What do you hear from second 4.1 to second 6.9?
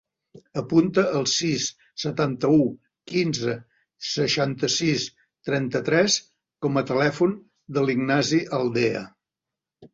seixanta-sis, trenta-tres com a